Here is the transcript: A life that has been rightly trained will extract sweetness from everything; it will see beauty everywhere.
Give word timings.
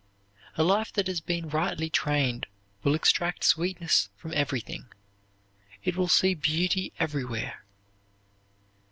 A 0.57 0.63
life 0.63 0.91
that 0.93 1.05
has 1.05 1.21
been 1.21 1.47
rightly 1.49 1.87
trained 1.87 2.47
will 2.81 2.95
extract 2.95 3.43
sweetness 3.43 4.09
from 4.17 4.33
everything; 4.33 4.87
it 5.83 5.95
will 5.95 6.07
see 6.07 6.33
beauty 6.33 6.91
everywhere. 6.97 7.63